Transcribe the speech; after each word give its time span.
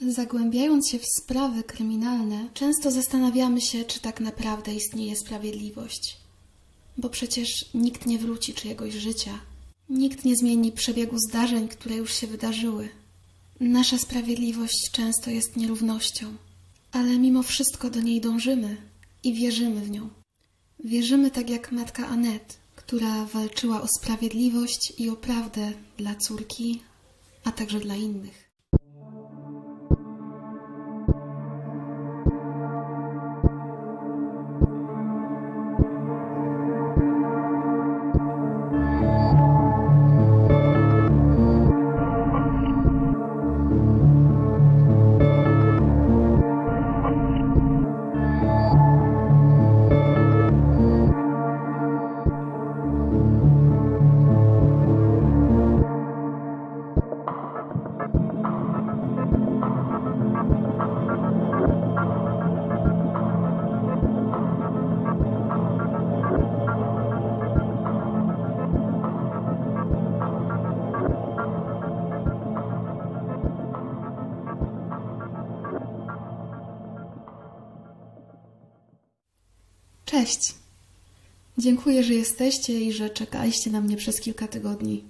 Zagłębiając 0.00 0.88
się 0.88 0.98
w 0.98 1.06
sprawy 1.06 1.62
kryminalne, 1.62 2.48
często 2.54 2.90
zastanawiamy 2.90 3.60
się, 3.60 3.84
czy 3.84 4.00
tak 4.00 4.20
naprawdę 4.20 4.74
istnieje 4.74 5.16
sprawiedliwość. 5.16 6.16
Bo 6.98 7.08
przecież 7.08 7.48
nikt 7.74 8.06
nie 8.06 8.18
wróci 8.18 8.54
czyjegoś 8.54 8.94
życia, 8.94 9.38
nikt 9.88 10.24
nie 10.24 10.36
zmieni 10.36 10.72
przebiegu 10.72 11.18
zdarzeń, 11.18 11.68
które 11.68 11.96
już 11.96 12.14
się 12.14 12.26
wydarzyły. 12.26 12.88
Nasza 13.60 13.98
sprawiedliwość 13.98 14.90
często 14.92 15.30
jest 15.30 15.56
nierównością, 15.56 16.36
ale 16.92 17.18
mimo 17.18 17.42
wszystko 17.42 17.90
do 17.90 18.00
niej 18.00 18.20
dążymy 18.20 18.76
i 19.24 19.34
wierzymy 19.34 19.80
w 19.80 19.90
nią. 19.90 20.08
Wierzymy 20.84 21.30
tak 21.30 21.50
jak 21.50 21.72
matka 21.72 22.06
Anet, 22.08 22.58
która 22.76 23.24
walczyła 23.24 23.82
o 23.82 23.88
sprawiedliwość 23.98 24.92
i 24.98 25.10
o 25.10 25.16
prawdę 25.16 25.72
dla 25.96 26.14
córki, 26.14 26.82
a 27.44 27.52
także 27.52 27.80
dla 27.80 27.96
innych. 27.96 28.47
Dziękuję, 81.68 82.02
że 82.02 82.14
jesteście 82.14 82.80
i 82.80 82.92
że 82.92 83.10
czekaliście 83.10 83.70
na 83.70 83.80
mnie 83.80 83.96
przez 83.96 84.20
kilka 84.20 84.48
tygodni. 84.48 85.04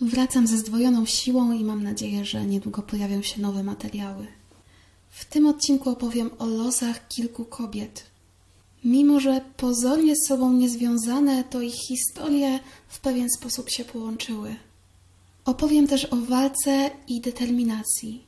Wracam 0.00 0.46
ze 0.46 0.56
zdwojoną 0.56 1.06
siłą 1.06 1.52
i 1.52 1.64
mam 1.64 1.82
nadzieję, 1.82 2.24
że 2.24 2.46
niedługo 2.46 2.82
pojawią 2.82 3.22
się 3.22 3.40
nowe 3.40 3.62
materiały. 3.62 4.26
W 5.10 5.24
tym 5.24 5.46
odcinku 5.46 5.90
opowiem 5.90 6.30
o 6.38 6.46
losach 6.46 7.08
kilku 7.08 7.44
kobiet. 7.44 8.04
Mimo, 8.84 9.20
że 9.20 9.40
pozornie 9.56 10.16
z 10.16 10.28
sobą 10.28 10.52
niezwiązane, 10.52 11.44
to 11.44 11.60
ich 11.60 11.86
historie 11.88 12.60
w 12.88 13.00
pewien 13.00 13.28
sposób 13.30 13.70
się 13.70 13.84
połączyły. 13.84 14.56
Opowiem 15.44 15.86
też 15.86 16.04
o 16.04 16.16
walce 16.16 16.90
i 17.08 17.20
determinacji 17.20 18.22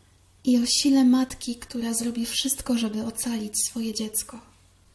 i 0.44 0.58
o 0.58 0.66
sile 0.66 1.04
matki, 1.04 1.54
która 1.54 1.94
zrobi 1.94 2.26
wszystko, 2.26 2.78
żeby 2.78 3.04
ocalić 3.04 3.52
swoje 3.68 3.94
dziecko. 3.94 4.49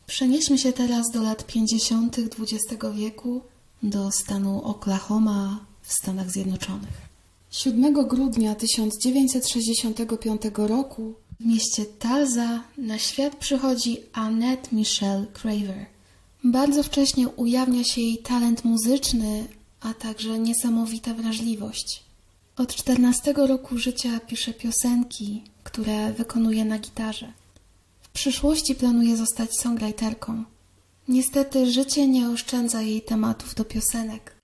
Przenieśmy 0.08 0.58
się 0.58 0.74
teraz 0.74 1.12
do 1.12 1.24
lat 1.24 1.46
50. 1.46 2.18
XX 2.20 2.84
wieku, 2.96 3.42
do 3.84 4.12
stanu 4.12 4.62
Oklahoma 4.64 5.66
w 5.82 5.94
Stanach 5.94 6.32
Zjednoczonych. 6.32 7.06
7 7.52 8.08
grudnia 8.08 8.56
1965 8.56 10.42
roku 10.56 11.14
w 11.40 11.46
mieście 11.46 11.86
Talza 11.86 12.64
na 12.78 13.00
świat 13.00 13.36
przychodzi 13.36 13.98
Annette 14.14 14.76
Michelle 14.76 15.26
Craver. 15.34 15.86
Bardzo 16.44 16.84
wcześnie 16.84 17.28
ujawnia 17.28 17.84
się 17.84 18.02
jej 18.02 18.18
talent 18.18 18.66
muzyczny, 18.66 19.48
a 19.82 19.94
także 19.94 20.40
niesamowita 20.40 21.14
wrażliwość. 21.14 22.04
Od 22.58 22.76
14 22.76 23.34
roku 23.34 23.78
życia 23.78 24.20
pisze 24.20 24.54
piosenki, 24.54 25.44
które 25.64 26.14
wykonuje 26.14 26.66
na 26.66 26.80
gitarze. 26.80 27.34
Przyszłości 28.16 28.76
planuje 28.76 29.18
zostać 29.18 29.50
songwriterką. 29.60 30.44
Niestety 31.08 31.72
życie 31.72 32.08
nie 32.08 32.30
oszczędza 32.30 32.82
jej 32.82 33.02
tematów 33.02 33.56
do 33.56 33.66
piosenek. 33.66 34.36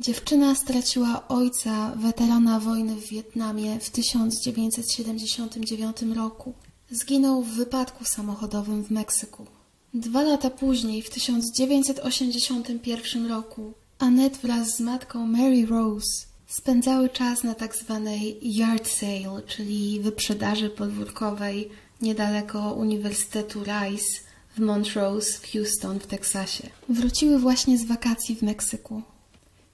Dziewczyna 0.00 0.54
straciła 0.54 1.28
ojca, 1.28 1.92
weterana 1.96 2.60
wojny 2.60 2.96
w 2.96 3.08
Wietnamie 3.08 3.80
w 3.80 3.90
1979 3.90 6.02
roku. 6.02 6.54
Zginął 6.90 7.42
w 7.42 7.48
wypadku 7.48 8.04
samochodowym 8.04 8.84
w 8.84 8.90
Meksyku. 8.90 9.46
Dwa 9.94 10.22
lata 10.22 10.50
później, 10.50 11.02
w 11.02 11.10
1981 11.10 13.26
roku, 13.26 13.72
Annette 13.98 14.38
wraz 14.42 14.76
z 14.76 14.80
matką 14.80 15.26
Mary 15.26 15.66
Rose 15.66 16.26
spędzały 16.46 17.08
czas 17.08 17.44
na 17.44 17.54
tak 17.54 17.76
zwanej 17.76 18.38
yard 18.42 18.88
sale, 18.88 19.42
czyli 19.46 20.00
wyprzedaży 20.00 20.70
podwórkowej 20.70 21.70
niedaleko 22.04 22.72
Uniwersytetu 22.72 23.64
Rice 23.64 24.20
w 24.56 24.60
Montrose 24.60 25.38
w 25.38 25.52
Houston 25.52 26.00
w 26.00 26.06
Teksasie. 26.06 26.70
Wróciły 26.88 27.38
właśnie 27.38 27.78
z 27.78 27.84
wakacji 27.84 28.36
w 28.36 28.42
Meksyku. 28.42 29.02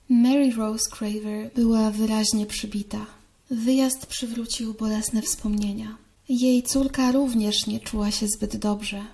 Mary 0.09 0.51
Rose 0.51 0.89
Craver 0.89 1.51
była 1.55 1.91
wyraźnie 1.91 2.45
przybita. 2.45 3.05
Wyjazd 3.51 4.05
przywrócił 4.05 4.73
bolesne 4.73 5.21
wspomnienia. 5.21 5.97
Jej 6.29 6.63
córka 6.63 7.11
również 7.11 7.67
nie 7.67 7.79
czuła 7.79 8.11
się 8.11 8.27
zbyt 8.27 8.57
dobrze. 8.57 9.05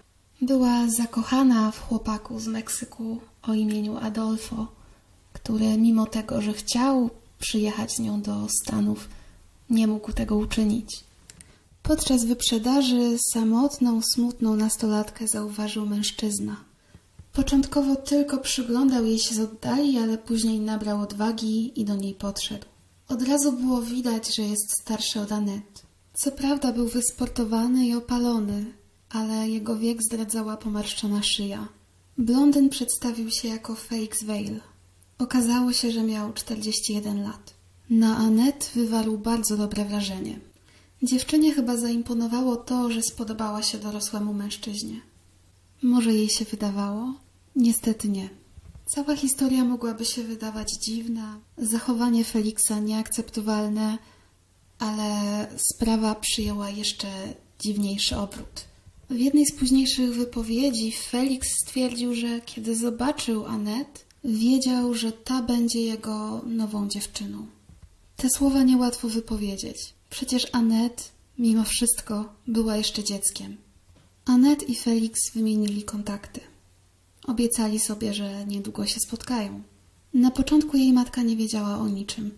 Była 0.42 0.90
zakochana 0.90 1.72
w 1.72 1.80
chłopaku 1.80 2.40
z 2.40 2.48
Meksyku 2.48 3.20
o 3.44 3.54
imieniu 3.54 3.98
Adolfo, 3.98 4.68
który 5.34 5.78
mimo 5.78 6.06
tego, 6.06 6.42
że 6.42 6.54
chciał 6.54 7.10
przyjechać 7.40 7.92
z 7.96 8.00
nią 8.00 8.22
do 8.22 8.48
Stanów, 8.62 9.10
nie 9.70 9.88
mógł 9.88 10.14
tego 10.14 10.36
uczynić. 10.36 11.04
Podczas 11.88 12.26
wyprzedaży 12.26 13.18
samotną, 13.34 14.02
smutną 14.02 14.56
nastolatkę 14.56 15.28
zauważył 15.28 15.86
mężczyzna. 15.86 16.56
Początkowo 17.34 17.96
tylko 17.96 18.38
przyglądał 18.38 19.06
jej 19.06 19.20
się 19.20 19.36
z 19.36 19.40
oddali, 19.40 19.98
ale 19.98 20.18
później 20.18 20.60
nabrał 20.60 21.02
odwagi 21.02 21.82
i 21.82 21.86
do 21.86 21.96
niej 21.96 22.14
podszedł. 22.14 22.66
Od 23.08 23.22
razu 23.22 23.52
było 23.52 23.82
widać, 23.82 24.36
że 24.36 24.42
jest 24.42 24.82
starszy 24.82 25.20
od 25.20 25.32
Anet. 25.32 25.84
Co 26.14 26.32
prawda 26.32 26.74
był 26.74 26.88
wysportowany 26.88 27.88
i 27.88 27.96
opalony, 27.96 28.66
ale 29.10 29.50
jego 29.50 29.78
wiek 29.78 30.04
zdradzała 30.04 30.58
pomarszczona 30.58 31.24
szyja. 31.24 31.68
Blondyn 32.18 32.70
przedstawił 32.70 33.32
się 33.32 33.48
jako 33.48 33.76
Felix 33.76 34.24
Vale. 34.24 34.60
Okazało 35.20 35.74
się, 35.74 35.92
że 35.92 36.04
miał 36.04 36.34
41 36.34 37.24
lat. 37.24 37.54
Na 37.90 38.18
Anet 38.18 38.72
wywarł 38.76 39.18
bardzo 39.18 39.58
dobre 39.58 39.86
wrażenie. 39.86 40.40
Dziewczynie 41.04 41.54
chyba 41.54 41.78
zaimponowało 41.78 42.56
to, 42.56 42.92
że 42.92 43.02
spodobała 43.02 43.64
się 43.64 43.78
dorosłemu 43.78 44.34
mężczyźnie. 44.34 45.02
Może 45.82 46.14
jej 46.14 46.30
się 46.30 46.46
wydawało? 46.46 47.14
Niestety 47.56 48.10
nie. 48.10 48.30
Cała 48.86 49.16
historia 49.16 49.64
mogłaby 49.66 50.06
się 50.06 50.24
wydawać 50.24 50.72
dziwna, 50.72 51.40
zachowanie 51.58 52.24
Feliksa 52.24 52.80
nieakceptowalne, 52.80 53.98
ale 54.80 55.48
sprawa 55.58 56.16
przyjęła 56.16 56.70
jeszcze 56.70 57.08
dziwniejszy 57.60 58.18
obrót. 58.18 58.66
W 59.10 59.20
jednej 59.20 59.46
z 59.46 59.56
późniejszych 59.56 60.14
wypowiedzi 60.14 60.92
Felix 60.92 61.48
stwierdził, 61.64 62.16
że 62.16 62.42
kiedy 62.42 62.76
zobaczył 62.76 63.46
Anet, 63.46 64.06
wiedział, 64.24 64.94
że 64.94 65.12
ta 65.12 65.42
będzie 65.42 65.82
jego 65.82 66.42
nową 66.46 66.88
dziewczyną. 66.88 67.46
Te 68.16 68.30
słowa 68.30 68.64
niełatwo 68.64 69.08
wypowiedzieć. 69.08 69.97
Przecież 70.10 70.48
Anet, 70.52 71.12
mimo 71.38 71.64
wszystko, 71.64 72.34
była 72.48 72.78
jeszcze 72.78 73.04
dzieckiem. 73.04 73.58
Anet 74.26 74.70
i 74.70 74.76
Felix 74.76 75.32
wymienili 75.36 75.84
kontakty. 75.84 76.42
Obiecali 77.28 77.80
sobie, 77.80 78.14
że 78.14 78.46
niedługo 78.46 78.86
się 78.86 79.00
spotkają. 79.00 79.64
Na 80.14 80.32
początku 80.32 80.78
jej 80.78 80.94
matka 80.94 81.22
nie 81.22 81.36
wiedziała 81.36 81.78
o 81.78 81.88
niczym. 81.88 82.32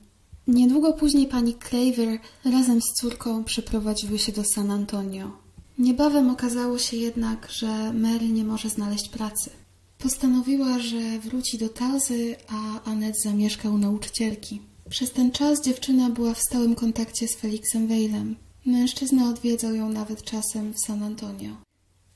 Niedługo 0.47 0.93
później 0.93 1.27
pani 1.27 1.55
Claver 1.69 2.19
razem 2.45 2.81
z 2.81 3.01
córką 3.01 3.43
przeprowadziły 3.43 4.19
się 4.19 4.31
do 4.31 4.43
San 4.43 4.71
Antonio. 4.71 5.31
Niebawem 5.77 6.29
okazało 6.29 6.77
się 6.77 6.97
jednak, 6.97 7.51
że 7.51 7.93
Mary 7.93 8.29
nie 8.29 8.43
może 8.43 8.69
znaleźć 8.69 9.09
pracy. 9.09 9.49
Postanowiła, 9.97 10.79
że 10.79 11.19
wróci 11.19 11.57
do 11.57 11.69
Tazy, 11.69 12.35
a 12.47 12.83
Anet 12.83 13.15
zamieszka 13.23 13.69
u 13.69 13.77
nauczycielki. 13.77 14.61
Przez 14.89 15.11
ten 15.11 15.31
czas 15.31 15.61
dziewczyna 15.61 16.09
była 16.09 16.33
w 16.33 16.39
stałym 16.39 16.75
kontakcie 16.75 17.27
z 17.27 17.35
Felixem 17.35 17.87
Wejlem. 17.87 18.35
Mężczyzna 18.65 19.29
odwiedzał 19.29 19.75
ją 19.75 19.89
nawet 19.89 20.23
czasem 20.23 20.73
w 20.73 20.79
San 20.79 21.03
Antonio. 21.03 21.51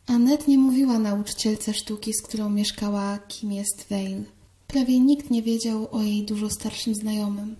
Anet 0.07 0.47
nie 0.47 0.57
mówiła 0.57 0.99
nauczycielce 0.99 1.73
sztuki, 1.73 2.13
z 2.13 2.21
którą 2.21 2.49
mieszkała, 2.49 3.19
kim 3.27 3.51
jest 3.51 3.85
Vale. 3.89 4.23
Prawie 4.67 4.99
nikt 4.99 5.29
nie 5.29 5.41
wiedział 5.41 5.87
o 5.91 6.01
jej 6.01 6.25
dużo 6.25 6.49
starszym 6.49 6.95
znajomym. 6.95 7.55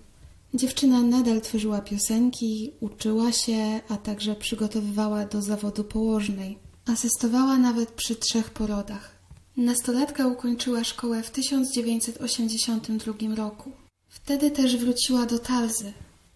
Dziewczyna 0.54 1.02
nadal 1.02 1.40
tworzyła 1.40 1.80
piosenki, 1.80 2.70
uczyła 2.80 3.32
się, 3.32 3.80
a 3.88 3.96
także 3.96 4.34
przygotowywała 4.34 5.26
do 5.26 5.42
zawodu 5.42 5.84
położnej. 5.84 6.58
Asystowała 6.86 7.58
nawet 7.58 7.90
przy 7.90 8.16
trzech 8.16 8.50
porodach. 8.50 9.14
Nastolatka 9.56 10.26
ukończyła 10.26 10.84
szkołę 10.84 11.22
w 11.22 11.30
1982 11.30 13.34
roku. 13.34 13.83
Wtedy 14.14 14.50
też 14.50 14.76
wróciła 14.76 15.26
do 15.26 15.38
Talzy. 15.38 15.92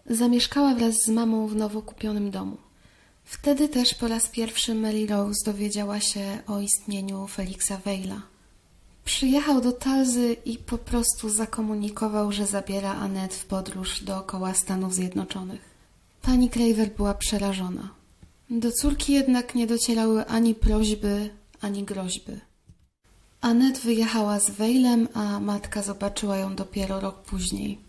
Zamieszkała 0.09 0.75
wraz 0.75 0.95
z 0.95 1.07
mamą 1.07 1.47
w 1.47 1.55
nowo 1.55 1.81
kupionym 1.81 2.31
domu. 2.31 2.57
Wtedy 3.23 3.69
też 3.69 3.93
po 3.93 4.07
raz 4.07 4.27
pierwszy 4.27 4.75
Mary 4.75 5.07
Rose 5.07 5.45
dowiedziała 5.45 5.99
się 5.99 6.37
o 6.47 6.59
istnieniu 6.59 7.27
Felixa 7.27 7.77
Weila. 7.85 8.21
Przyjechał 9.05 9.61
do 9.61 9.71
Talzy 9.71 10.35
i 10.45 10.57
po 10.57 10.77
prostu 10.77 11.29
zakomunikował, 11.29 12.31
że 12.31 12.45
zabiera 12.45 12.91
Annette 12.95 13.35
w 13.35 13.45
podróż 13.45 14.03
dookoła 14.03 14.53
Stanów 14.53 14.93
Zjednoczonych. 14.93 15.61
Pani 16.21 16.49
Craver 16.49 16.95
była 16.97 17.13
przerażona. 17.13 17.89
Do 18.49 18.71
córki 18.71 19.13
jednak 19.13 19.55
nie 19.55 19.67
docierały 19.67 20.25
ani 20.25 20.55
prośby, 20.55 21.29
ani 21.61 21.83
groźby. 21.83 22.48
Annette 23.41 23.79
wyjechała 23.79 24.39
z 24.39 24.49
Weilem, 24.49 25.07
a 25.13 25.39
matka 25.39 25.81
zobaczyła 25.81 26.37
ją 26.37 26.55
dopiero 26.55 26.99
rok 26.99 27.21
później. 27.21 27.79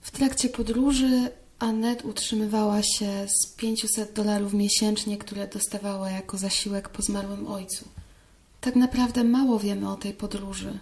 W 0.00 0.10
trakcie 0.10 0.48
podróży 0.48 1.30
Annette 1.58 2.04
utrzymywała 2.04 2.82
się 2.82 3.26
z 3.28 3.46
500 3.46 4.12
dolarów 4.12 4.54
miesięcznie, 4.54 5.18
które 5.18 5.48
dostawała 5.48 6.10
jako 6.10 6.38
zasiłek 6.38 6.88
po 6.88 7.02
zmarłym 7.02 7.46
ojcu. 7.46 7.84
Tak 8.60 8.76
naprawdę 8.76 9.24
mało 9.24 9.58
wiemy 9.58 9.90
o 9.90 9.96
tej 9.96 10.12
podróży. 10.12 10.78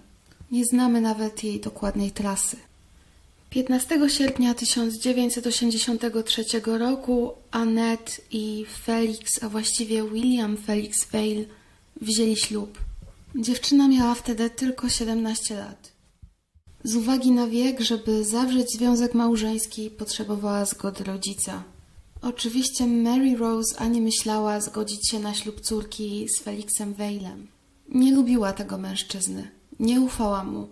Nie 0.50 0.64
znamy 0.64 1.00
nawet 1.00 1.44
jej 1.44 1.60
dokładnej 1.60 2.10
trasy. 2.10 2.56
15 3.50 4.08
sierpnia 4.08 4.54
1983 4.54 6.44
roku 6.64 7.32
Annette 7.50 8.12
i 8.30 8.66
Felix, 8.84 9.42
a 9.42 9.48
właściwie 9.48 10.10
William 10.10 10.56
Felix 10.56 11.06
Vale, 11.12 11.44
wzięli 12.00 12.36
ślub. 12.36 12.78
Dziewczyna 13.34 13.88
miała 13.88 14.14
wtedy 14.14 14.50
tylko 14.50 14.88
17 14.88 15.56
lat. 15.56 15.92
Z 16.84 16.96
uwagi 16.96 17.30
na 17.30 17.46
wiek, 17.46 17.80
żeby 17.80 18.24
zawrzeć 18.24 18.72
związek 18.72 19.14
małżeński, 19.14 19.90
potrzebowała 19.90 20.64
zgody 20.64 21.04
rodzica. 21.04 21.62
Oczywiście 22.22 22.86
Mary 22.86 23.36
Rose 23.36 23.78
ani 23.78 24.00
myślała 24.00 24.60
zgodzić 24.60 25.10
się 25.10 25.18
na 25.18 25.34
ślub 25.34 25.60
córki 25.60 26.28
z 26.28 26.38
Felixem 26.38 26.94
Valem. 26.94 27.48
Nie 27.88 28.14
lubiła 28.14 28.52
tego 28.52 28.78
mężczyzny. 28.78 29.50
Nie 29.80 30.00
ufała 30.00 30.44
mu. 30.44 30.68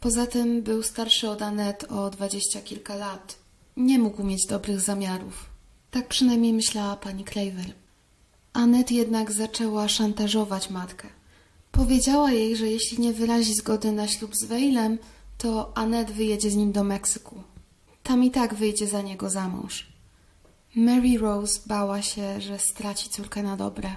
Poza 0.00 0.26
tym 0.26 0.62
był 0.62 0.82
starszy 0.82 1.30
od 1.30 1.42
Annette 1.42 1.88
o 1.88 2.10
dwadzieścia 2.10 2.60
kilka 2.60 2.94
lat. 2.94 3.36
Nie 3.76 3.98
mógł 3.98 4.24
mieć 4.24 4.46
dobrych 4.46 4.80
zamiarów. 4.80 5.46
Tak 5.90 6.08
przynajmniej 6.08 6.52
myślała 6.52 6.96
pani 6.96 7.24
Claver. 7.24 7.74
Annette 8.52 8.94
jednak 8.94 9.32
zaczęła 9.32 9.88
szantażować 9.88 10.70
matkę. 10.70 11.08
Powiedziała 11.72 12.32
jej, 12.32 12.56
że 12.56 12.68
jeśli 12.68 12.98
nie 12.98 13.12
wyrazi 13.12 13.54
zgody 13.54 13.92
na 13.92 14.08
ślub 14.08 14.36
z 14.36 14.44
Weilem, 14.44 14.98
to 15.38 15.72
Annette 15.74 16.12
wyjedzie 16.12 16.50
z 16.50 16.56
nim 16.56 16.72
do 16.72 16.84
Meksyku. 16.84 17.42
Tam 18.02 18.24
i 18.24 18.30
tak 18.30 18.54
wyjdzie 18.54 18.86
za 18.86 19.02
niego 19.02 19.30
za 19.30 19.48
mąż. 19.48 19.86
Mary 20.76 21.18
Rose 21.18 21.60
bała 21.66 22.02
się, 22.02 22.40
że 22.40 22.58
straci 22.58 23.10
córkę 23.10 23.42
na 23.42 23.56
dobre. 23.56 23.96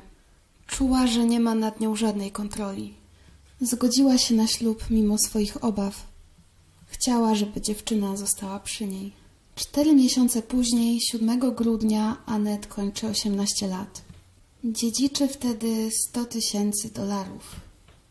Czuła, 0.67 1.07
że 1.07 1.25
nie 1.25 1.39
ma 1.39 1.55
nad 1.55 1.79
nią 1.79 1.95
żadnej 1.95 2.31
kontroli. 2.31 2.93
Zgodziła 3.61 4.17
się 4.17 4.35
na 4.35 4.47
ślub 4.47 4.89
mimo 4.89 5.17
swoich 5.17 5.63
obaw. 5.63 6.07
Chciała, 6.87 7.35
żeby 7.35 7.61
dziewczyna 7.61 8.17
została 8.17 8.59
przy 8.59 8.87
niej. 8.87 9.11
Cztery 9.55 9.95
miesiące 9.95 10.41
później, 10.41 11.01
7 11.01 11.39
grudnia, 11.39 12.17
Anet 12.25 12.67
kończy 12.67 13.07
18 13.07 13.67
lat. 13.67 14.04
Dziedziczy 14.71 15.27
wtedy 15.27 15.91
100 15.91 16.25
tysięcy 16.25 16.93
dolarów. 16.93 17.55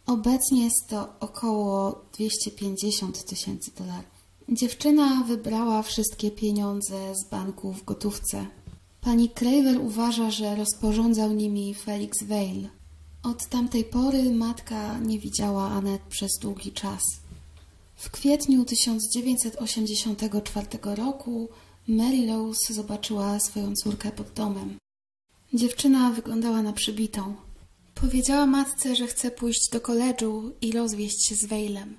Obecnie 0.06 0.64
jest 0.64 0.86
to 0.88 1.08
około 1.20 2.04
250 2.12 3.24
tysięcy 3.24 3.70
dolarów. 3.78 4.24
Dziewczyna 4.48 5.24
wybrała 5.24 5.82
wszystkie 5.82 6.30
pieniądze 6.30 7.14
z 7.14 7.30
banku 7.30 7.72
w 7.72 7.84
gotówce. 7.84 8.46
Pani 9.00 9.30
Craver 9.30 9.80
uważa, 9.80 10.30
że 10.30 10.56
rozporządzał 10.56 11.32
nimi 11.32 11.74
Felix 11.74 12.22
Vale. 12.22 12.68
Od 13.22 13.46
tamtej 13.46 13.84
pory 13.84 14.30
matka 14.30 14.98
nie 14.98 15.18
widziała 15.18 15.70
Anet 15.70 16.02
przez 16.02 16.30
długi 16.40 16.72
czas. 16.72 17.02
W 17.94 18.10
kwietniu 18.10 18.64
1984 18.64 20.66
roku 20.82 21.48
Mary 21.88 22.26
Rose 22.26 22.74
zobaczyła 22.74 23.40
swoją 23.40 23.74
córkę 23.74 24.12
pod 24.12 24.32
domem. 24.32 24.83
Dziewczyna 25.54 26.10
wyglądała 26.10 26.62
na 26.62 26.72
przybitą. 26.72 27.34
Powiedziała 27.94 28.46
matce, 28.46 28.96
że 28.96 29.06
chce 29.06 29.30
pójść 29.30 29.70
do 29.72 29.80
koledżu 29.80 30.52
i 30.60 30.72
rozwieść 30.72 31.28
się 31.28 31.34
z 31.34 31.46
Wejlem. 31.46 31.96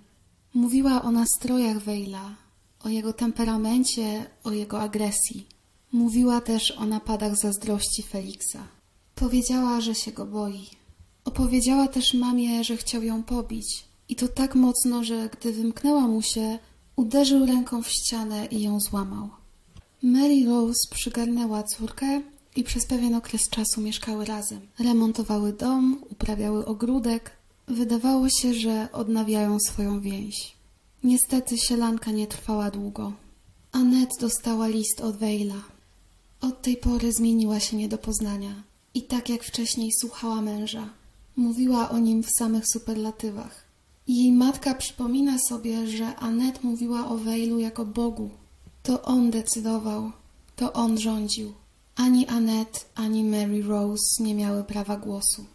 Mówiła 0.54 1.02
o 1.02 1.12
nastrojach 1.12 1.80
Wejla, 1.80 2.36
o 2.84 2.90
jego 2.90 3.14
temperamencie, 3.14 4.26
o 4.44 4.52
jego 4.52 4.82
agresji. 4.82 5.48
Mówiła 5.92 6.42
też 6.42 6.72
o 6.72 6.86
napadach 6.86 7.36
zazdrości 7.38 8.04
Feliksa. 8.04 8.68
Powiedziała, 9.16 9.82
że 9.82 9.96
się 9.96 10.12
go 10.12 10.26
boi. 10.26 10.70
Opowiedziała 11.26 11.88
też 11.88 12.14
mamie, 12.14 12.64
że 12.64 12.78
chciał 12.78 13.04
ją 13.04 13.24
pobić. 13.24 13.86
I 14.10 14.16
to 14.16 14.28
tak 14.28 14.56
mocno, 14.56 15.04
że 15.04 15.30
gdy 15.30 15.54
wymknęła 15.54 16.08
mu 16.08 16.22
się, 16.22 16.60
uderzył 16.96 17.46
ręką 17.46 17.84
w 17.84 17.90
ścianę 17.90 18.46
i 18.46 18.62
ją 18.62 18.80
złamał. 18.80 19.30
Mary 20.04 20.46
Rose 20.46 20.88
przygarnęła 20.92 21.64
córkę 21.64 22.22
i 22.56 22.64
przez 22.64 22.86
pewien 22.86 23.16
okres 23.16 23.50
czasu 23.50 23.82
mieszkały 23.82 24.26
razem. 24.26 24.60
Remontowały 24.80 25.54
dom, 25.54 26.04
uprawiały 26.10 26.66
ogródek. 26.66 27.32
Wydawało 27.68 28.30
się, 28.30 28.54
że 28.54 28.88
odnawiają 28.92 29.60
swoją 29.60 30.02
więź. 30.02 30.56
Niestety 31.04 31.58
sielanka 31.58 32.12
nie 32.12 32.28
trwała 32.28 32.72
długo. 32.72 33.14
Annette 33.72 34.16
dostała 34.22 34.68
list 34.68 35.02
od 35.02 35.18
Wejla. 35.18 35.62
Od 36.42 36.62
tej 36.62 36.78
pory 36.78 37.14
zmieniła 37.14 37.60
się 37.60 37.78
nie 37.78 37.88
do 37.88 37.98
poznania. 37.98 38.64
I 38.94 39.02
tak 39.02 39.30
jak 39.30 39.44
wcześniej 39.44 39.92
słuchała 40.02 40.42
męża, 40.42 40.90
mówiła 41.36 41.90
o 41.90 42.00
nim 42.00 42.24
w 42.24 42.30
samych 42.38 42.64
superlatywach. 42.68 43.66
Jej 44.08 44.32
matka 44.32 44.76
przypomina 44.76 45.38
sobie, 45.50 45.88
że 45.88 46.16
Annette 46.16 46.60
mówiła 46.64 47.08
o 47.08 47.18
Wejlu 47.18 47.60
jako 47.60 47.86
Bogu. 47.86 48.30
To 48.84 49.02
on 49.02 49.32
decydował, 49.32 50.12
to 50.56 50.74
on 50.74 50.98
rządził. 50.98 51.54
Ani 51.96 52.28
Annette, 52.28 52.80
ani 52.96 53.24
Mary 53.24 53.64
Rose 53.64 54.24
nie 54.24 54.36
miały 54.36 54.64
prawa 54.64 54.98
głosu. 54.98 55.46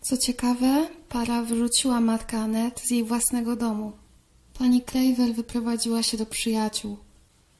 Co 0.00 0.16
ciekawe, 0.16 0.88
para 1.08 1.42
wyrzuciła 1.42 2.00
matkę 2.00 2.38
Annette 2.38 2.82
z 2.86 2.90
jej 2.90 3.04
własnego 3.04 3.56
domu. 3.56 3.92
Pani 4.58 4.82
Craver 4.82 5.34
wyprowadziła 5.34 6.02
się 6.02 6.16
do 6.16 6.26
przyjaciół. 6.26 6.96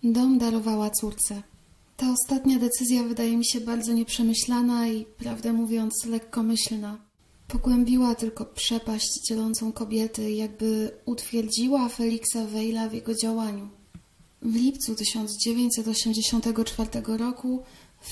Dom 0.02 0.38
darowała 0.38 0.90
córce. 0.90 1.42
Ta 1.96 2.12
ostatnia 2.12 2.58
decyzja 2.58 3.02
wydaje 3.02 3.36
mi 3.36 3.46
się 3.46 3.60
bardzo 3.60 3.92
nieprzemyślana 3.92 4.88
i, 4.88 5.04
prawdę 5.04 5.52
mówiąc, 5.52 6.04
lekkomyślna. 6.04 6.98
Pogłębiła 7.48 8.14
tylko 8.14 8.44
przepaść 8.44 9.20
dzielącą 9.28 9.72
kobiety, 9.72 10.30
jakby 10.30 10.90
utwierdziła 11.04 11.88
Felixa 11.88 12.46
Wejla 12.46 12.88
w 12.88 12.92
jego 12.92 13.14
działaniu. 13.14 13.68
W 14.42 14.54
lipcu 14.54 14.94
1984 14.94 17.18
roku 17.18 17.62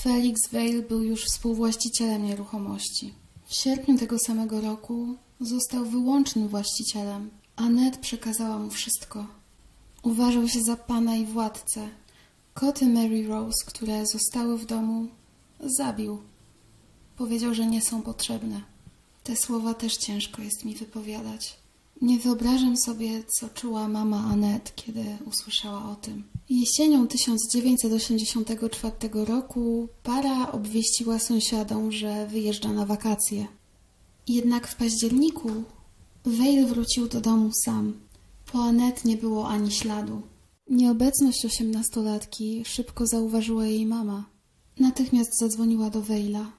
Felix 0.01 0.39
Vale 0.51 0.81
był 0.81 1.03
już 1.03 1.25
współwłaścicielem 1.25 2.25
nieruchomości. 2.25 3.13
W 3.45 3.55
sierpniu 3.55 3.97
tego 3.97 4.19
samego 4.19 4.61
roku 4.61 5.15
został 5.39 5.85
wyłącznym 5.85 6.47
właścicielem. 6.47 7.29
Annette 7.55 7.97
przekazała 7.97 8.59
mu 8.59 8.69
wszystko. 8.69 9.27
Uważał 10.03 10.47
się 10.47 10.63
za 10.63 10.75
pana 10.75 11.15
i 11.15 11.25
władcę. 11.25 11.89
Koty 12.53 12.85
Mary 12.85 13.27
Rose, 13.27 13.65
które 13.65 14.05
zostały 14.05 14.57
w 14.57 14.65
domu, 14.65 15.07
zabił. 15.77 16.21
Powiedział, 17.17 17.53
że 17.53 17.65
nie 17.65 17.81
są 17.81 18.01
potrzebne. 18.01 18.61
Te 19.23 19.35
słowa 19.35 19.73
też 19.73 19.97
ciężko 19.97 20.41
jest 20.41 20.65
mi 20.65 20.75
wypowiadać. 20.75 21.62
Nie 22.03 22.19
wyobrażam 22.19 22.77
sobie, 22.77 23.23
co 23.27 23.49
czuła 23.49 23.87
mama 23.87 24.23
Annette, 24.31 24.71
kiedy 24.75 25.05
usłyszała 25.25 25.91
o 25.91 25.95
tym. 25.95 26.23
Jesienią 26.49 27.07
1984 27.07 28.95
roku 29.25 29.87
para 30.03 30.51
obwieściła 30.51 31.19
sąsiadom, 31.19 31.91
że 31.91 32.27
wyjeżdża 32.27 32.73
na 32.73 32.85
wakacje. 32.85 33.47
Jednak 34.27 34.67
w 34.67 34.75
październiku 34.75 35.49
Wade 36.25 36.65
wrócił 36.65 37.07
do 37.07 37.21
domu 37.21 37.49
sam. 37.65 37.93
Po 38.51 38.63
Annette 38.63 39.01
nie 39.05 39.17
było 39.17 39.47
ani 39.47 39.71
śladu. 39.71 40.21
Nieobecność 40.69 41.45
osiemnastolatki 41.45 42.63
szybko 42.65 43.07
zauważyła 43.07 43.65
jej 43.65 43.85
mama. 43.85 44.25
Natychmiast 44.79 45.39
zadzwoniła 45.39 45.89
do 45.89 46.01
Wejla. 46.01 46.51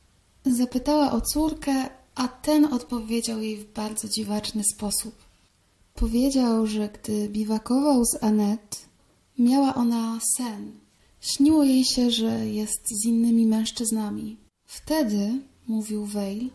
Zapytała 0.46 1.12
o 1.12 1.20
córkę, 1.20 1.88
a 2.14 2.28
ten 2.28 2.64
odpowiedział 2.64 3.42
jej 3.42 3.56
w 3.56 3.72
bardzo 3.72 4.08
dziwaczny 4.08 4.62
sposób. 4.74 5.23
Powiedział, 5.94 6.66
że 6.66 6.88
gdy 6.88 7.28
biwakował 7.28 8.04
z 8.04 8.22
Annette, 8.22 8.76
miała 9.38 9.74
ona 9.74 10.18
sen 10.36 10.84
Śniło 11.24 11.64
jej 11.64 11.84
się, 11.84 12.10
że 12.10 12.46
jest 12.46 12.88
z 12.88 13.04
innymi 13.04 13.46
mężczyznami. 13.46 14.36
Wtedy, 14.64 15.40
mówił 15.68 16.06
Vale, 16.06 16.48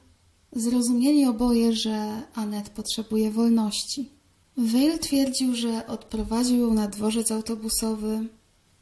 zrozumieli 0.52 1.26
oboje, 1.26 1.74
że 1.74 2.22
Anet 2.36 2.70
potrzebuje 2.70 3.32
wolności. 3.32 4.10
Vale 4.58 5.00
twierdził, 5.00 5.56
że 5.56 5.88
odprowadził 5.88 6.58
ją 6.58 6.74
na 6.74 6.88
dworzec 6.88 7.32
autobusowy, 7.32 8.28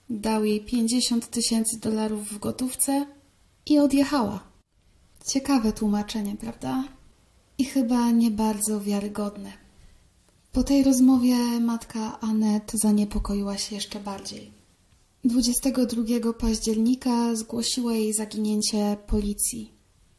dał 0.09 0.45
jej 0.45 0.61
50 0.65 1.29
tysięcy 1.29 1.79
dolarów 1.79 2.29
w 2.29 2.39
gotówce 2.39 3.05
i 3.65 3.79
odjechała. 3.79 4.39
Ciekawe 5.27 5.73
tłumaczenie, 5.73 6.35
prawda? 6.35 6.83
I 7.57 7.65
chyba 7.65 8.11
nie 8.11 8.31
bardzo 8.31 8.81
wiarygodne. 8.81 9.66
Po 10.57 10.63
tej 10.63 10.83
rozmowie 10.83 11.35
matka 11.59 12.19
Anet 12.19 12.71
zaniepokoiła 12.73 13.57
się 13.57 13.75
jeszcze 13.75 13.99
bardziej. 13.99 14.51
22 15.23 16.33
października 16.33 17.35
zgłosiła 17.35 17.93
jej 17.93 18.13
zaginięcie 18.13 18.97
policji. 19.07 19.71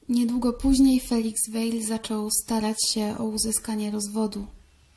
Niedługo 0.09 0.53
później 0.53 1.01
Felix 1.01 1.51
Vale 1.51 1.83
zaczął 1.83 2.31
starać 2.31 2.77
się 2.91 3.15
o 3.19 3.25
uzyskanie 3.25 3.91
rozwodu. 3.91 4.47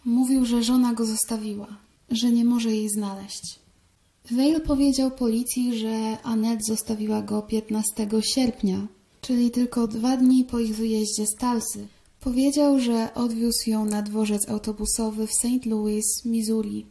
Mówił, 0.06 0.46
że 0.46 0.64
żona 0.64 0.94
go 0.94 1.06
zostawiła, 1.06 1.68
że 2.12 2.32
nie 2.32 2.46
może 2.46 2.72
jej 2.72 2.90
znaleźć. 2.90 3.60
Vale 4.32 4.60
powiedział 4.60 5.12
policji, 5.12 5.80
że 5.80 6.18
Annette 6.24 6.64
zostawiła 6.64 7.22
go 7.22 7.42
15 7.42 8.08
sierpnia, 8.22 8.88
czyli 9.22 9.52
tylko 9.52 9.88
dwa 9.88 10.18
dni 10.18 10.44
po 10.44 10.60
ich 10.60 10.76
wyjeździe 10.76 11.28
z 11.28 11.36
Talsy. 11.36 11.88
Powiedział, 12.22 12.80
że 12.80 13.14
odwiózł 13.14 13.70
ją 13.70 13.86
na 13.86 14.02
dworzec 14.02 14.50
autobusowy 14.50 15.28
w 15.28 15.32
St. 15.32 15.66
Louis, 15.66 16.26
Missouri. 16.26 16.86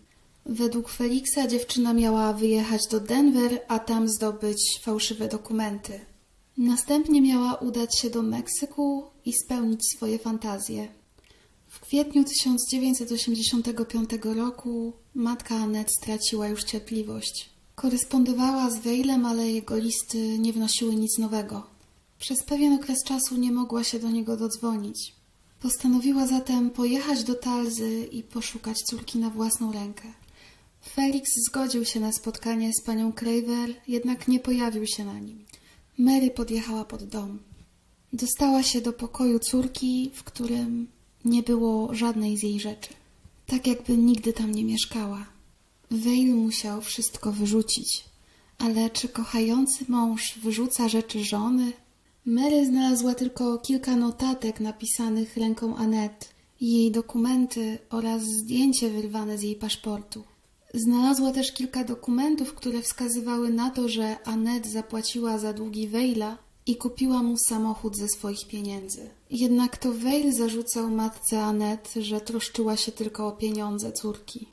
Według 0.47 0.89
Felixa 0.89 1.47
dziewczyna 1.49 1.95
miała 1.95 2.33
wyjechać 2.33 2.81
do 2.91 3.01
Denver, 3.01 3.61
a 3.69 3.79
tam 3.79 4.09
zdobyć 4.09 4.81
fałszywe 4.83 5.29
dokumenty. 5.29 6.01
Następnie 6.59 7.23
miała 7.23 7.55
udać 7.55 7.99
się 7.99 8.11
do 8.11 8.23
Meksyku 8.23 9.05
i 9.25 9.33
spełnić 9.33 9.81
swoje 9.97 10.19
fantazje. 10.19 10.89
W 11.69 11.81
kwietniu 11.81 12.25
1985 12.25 14.11
roku 14.23 14.93
matka 15.15 15.55
Annette 15.55 15.93
straciła 16.03 16.49
już 16.49 16.65
cierpliwość. 16.65 17.51
Korespondowała 17.75 18.71
z 18.71 18.79
Weilem, 18.79 19.27
ale 19.27 19.51
jego 19.51 19.77
listy 19.77 20.39
nie 20.39 20.53
wnosiły 20.53 20.97
nic 20.97 21.19
nowego. 21.19 21.63
Przez 22.19 22.43
pewien 22.43 22.73
okres 22.73 23.05
czasu 23.05 23.37
nie 23.37 23.53
mogła 23.53 23.85
się 23.85 23.99
do 23.99 24.11
niego 24.11 24.37
dodzwonić. 24.37 25.20
Postanowiła 25.61 26.27
zatem 26.27 26.71
pojechać 26.71 27.25
do 27.25 27.35
Talzy 27.35 28.09
i 28.13 28.23
poszukać 28.23 28.79
córki 28.79 29.19
na 29.19 29.31
własną 29.31 29.73
rękę. 29.73 30.03
Felix 30.95 31.31
zgodził 31.49 31.85
się 31.85 32.01
na 32.01 32.13
spotkanie 32.13 32.73
z 32.73 32.85
panią 32.85 33.13
Craver, 33.13 33.75
jednak 33.89 34.29
nie 34.29 34.41
pojawił 34.41 34.87
się 34.87 35.05
na 35.05 35.19
nim. 35.19 35.45
Mary 35.99 36.31
podjechała 36.31 36.85
pod 36.85 37.05
dom. 37.05 37.39
Dostała 38.13 38.63
się 38.63 38.81
do 38.81 38.93
pokoju 38.93 39.39
córki, 39.39 40.11
w 40.15 40.25
którym 40.25 40.89
nie 41.25 41.43
było 41.43 41.95
żadnej 41.95 42.37
z 42.37 42.43
jej 42.43 42.61
rzeczy. 42.61 42.91
Tak 43.47 43.67
jakby 43.67 43.97
nigdy 43.97 44.33
tam 44.33 44.53
nie 44.53 44.65
mieszkała. 44.65 45.27
Vale 45.91 46.35
musiał 46.35 46.81
wszystko 46.81 47.33
wyrzucić. 47.33 48.05
Ale 48.59 48.91
czy 48.91 49.09
kochający 49.09 49.85
mąż 49.89 50.39
wyrzuca 50.39 50.89
rzeczy 50.89 51.25
żony? 51.25 51.73
Mary 52.27 52.67
znalazła 52.67 53.15
tylko 53.15 53.59
kilka 53.59 53.97
notatek 53.97 54.61
napisanych 54.61 55.37
ręką 55.37 55.77
Annette 55.77 56.27
i 56.61 56.73
jej 56.73 56.91
dokumenty 56.91 57.79
oraz 57.91 58.23
zdjęcie 58.23 58.91
wyrwane 58.91 59.39
z 59.39 59.43
jej 59.43 59.57
paszportu. 59.57 60.23
Znalazła 60.75 61.33
też 61.33 61.53
kilka 61.53 61.85
dokumentów, 61.85 62.55
które 62.55 62.83
wskazywały 62.83 63.51
na 63.51 63.71
to, 63.71 63.89
że 63.89 64.17
Annette 64.25 64.71
zapłaciła 64.71 65.39
za 65.39 65.53
długi 65.53 65.89
Wejla 65.89 66.39
i 66.67 66.77
kupiła 66.77 67.23
mu 67.23 67.37
samochód 67.49 67.97
ze 67.97 68.09
swoich 68.09 68.49
pieniędzy. 68.49 69.11
Jednak 69.31 69.77
to 69.77 69.93
Wejl 69.93 70.33
zarzucał 70.33 70.91
matce 70.91 71.43
Annette, 71.43 72.03
że 72.03 72.21
troszczyła 72.21 72.77
się 72.77 72.93
tylko 72.93 73.29
o 73.29 73.33
pieniądze 73.33 73.93
córki. 73.93 74.47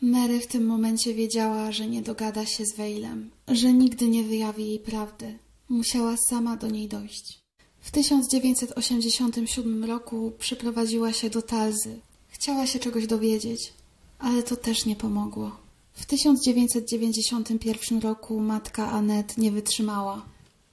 Mary 0.00 0.40
w 0.40 0.46
tym 0.46 0.66
momencie 0.66 1.14
wiedziała, 1.14 1.72
że 1.72 1.86
nie 1.86 2.02
dogada 2.02 2.46
się 2.46 2.66
z 2.66 2.76
Wejlem, 2.76 3.30
że 3.48 3.72
nigdy 3.72 4.08
nie 4.08 4.24
wyjawi 4.24 4.66
jej 4.66 4.78
prawdy. 4.78 5.38
Musiała 5.74 6.16
sama 6.16 6.56
do 6.56 6.68
niej 6.68 6.88
dojść. 6.88 7.42
W 7.80 7.90
1987 7.90 9.84
roku 9.84 10.32
przyprowadziła 10.38 11.12
się 11.12 11.30
do 11.30 11.42
Talzy. 11.42 12.00
Chciała 12.28 12.66
się 12.66 12.78
czegoś 12.78 13.06
dowiedzieć, 13.06 13.72
ale 14.18 14.42
to 14.42 14.56
też 14.56 14.86
nie 14.86 14.96
pomogło. 14.96 15.56
W 15.92 16.06
1991 16.06 18.00
roku 18.00 18.40
matka 18.40 18.90
Anet 18.90 19.38
nie 19.38 19.52
wytrzymała. 19.52 20.26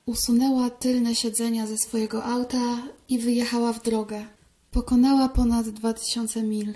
Usunęła 0.05 0.70
tylne 0.70 1.15
siedzenia 1.15 1.67
ze 1.67 1.77
swojego 1.77 2.24
auta 2.24 2.84
i 3.10 3.20
wyjechała 3.20 3.74
w 3.74 3.84
drogę. 3.84 4.25
Pokonała 4.72 5.29
ponad 5.29 5.70
2000 5.70 6.43
mil. 6.43 6.74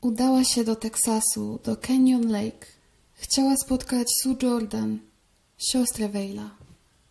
Udała 0.00 0.44
się 0.44 0.64
do 0.64 0.76
Teksasu, 0.76 1.58
do 1.64 1.76
Canyon 1.76 2.30
Lake. 2.30 2.66
Chciała 3.12 3.56
spotkać 3.56 4.08
Sue 4.22 4.36
Jordan, 4.42 4.98
siostrę 5.58 6.08
Wejla. 6.08 6.57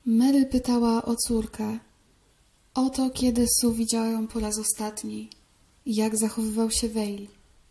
Mary 0.10 0.46
pytała 0.46 1.06
o 1.06 1.16
córkę. 1.16 1.80
Oto 2.74 3.10
kiedy 3.10 3.46
Sue 3.48 3.72
widziała 3.72 4.08
ją 4.08 4.28
po 4.28 4.40
raz 4.40 4.60
ostatni. 4.60 5.30
Jak 5.86 6.18
zachowywał 6.18 6.72
się 6.72 6.90
Wejl. 6.90 7.28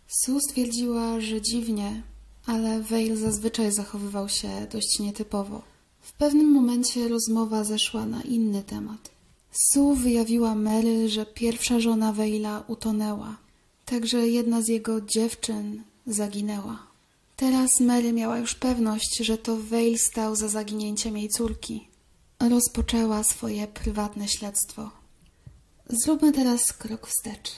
Sue 0.08 0.40
stwierdziła, 0.40 1.20
że 1.20 1.42
dziwnie, 1.42 2.02
ale 2.46 2.82
Vale 2.82 3.16
zazwyczaj 3.16 3.72
zachowywał 3.72 4.28
się 4.28 4.66
dość 4.72 4.98
nietypowo. 4.98 5.62
W 6.00 6.12
pewnym 6.12 6.52
momencie 6.52 7.08
rozmowa 7.08 7.64
zeszła 7.64 8.06
na 8.06 8.22
inny 8.22 8.62
temat. 8.62 9.10
Sue 9.52 9.94
wyjawiła 9.94 10.54
Mary, 10.54 11.08
że 11.08 11.26
pierwsza 11.26 11.80
żona 11.80 12.12
Vale'a 12.12 12.62
utonęła, 12.68 13.36
także 13.84 14.28
jedna 14.28 14.62
z 14.62 14.68
jego 14.68 15.00
dziewczyn 15.00 15.82
zaginęła. 16.06 16.86
Teraz 17.36 17.80
Mary 17.80 18.12
miała 18.12 18.38
już 18.38 18.54
pewność, 18.54 19.18
że 19.20 19.38
to 19.38 19.56
Vale 19.56 19.98
stał 19.98 20.36
za 20.36 20.48
zaginięciem 20.48 21.18
jej 21.18 21.28
córki. 21.28 21.95
Rozpoczęła 22.48 23.22
swoje 23.22 23.66
prywatne 23.66 24.28
śledztwo. 24.28 24.90
Zróbmy 25.88 26.32
teraz 26.32 26.72
krok 26.72 27.06
wstecz. 27.06 27.50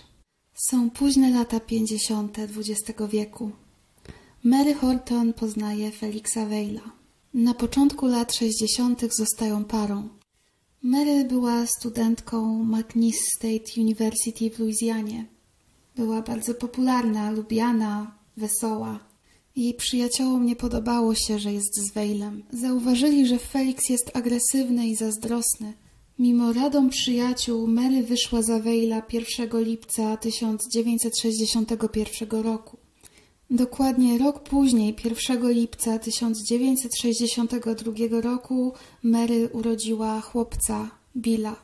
Są 0.68 0.90
późne 0.90 1.30
lata 1.30 1.60
pięćdziesiąte 1.60 2.42
XX 2.42 3.00
wieku. 3.10 3.50
Mary 4.44 4.74
Horton 4.74 5.32
poznaje 5.32 5.90
Felixa 5.90 6.46
Vejla. 6.48 6.90
Na 7.34 7.54
początku 7.54 8.06
lat 8.06 8.34
60. 8.34 9.14
zostają 9.14 9.64
parą. 9.64 10.08
Mary 10.82 11.24
była 11.24 11.66
studentką 11.66 12.64
McNeese 12.64 13.24
State 13.36 13.80
University 13.80 14.50
w 14.50 14.58
Luizjanie. 14.58 15.26
Była 15.96 16.22
bardzo 16.22 16.54
popularna, 16.54 17.30
lubiana, 17.30 18.18
wesoła. 18.36 19.07
Jej 19.58 19.74
przyjaciołom 19.74 20.46
nie 20.46 20.56
podobało 20.56 21.14
się, 21.14 21.38
że 21.38 21.52
jest 21.52 21.76
z 21.76 21.92
Wejlem. 21.92 22.42
Zauważyli, 22.52 23.26
że 23.26 23.38
Felix 23.38 23.88
jest 23.88 24.16
agresywny 24.16 24.88
i 24.88 24.96
zazdrosny. 24.96 25.72
Mimo 26.18 26.52
radom 26.52 26.90
przyjaciół, 26.90 27.66
Mary 27.66 28.02
wyszła 28.02 28.42
za 28.42 28.58
Wejla 28.58 29.02
1 29.12 29.64
lipca 29.64 30.16
1961 30.16 32.42
roku. 32.42 32.76
Dokładnie 33.50 34.18
rok 34.18 34.42
później, 34.42 34.96
1 35.04 35.52
lipca 35.52 35.98
1962 35.98 38.20
roku, 38.20 38.72
Mary 39.02 39.48
urodziła 39.52 40.20
chłopca, 40.20 40.90
Billa. 41.16 41.56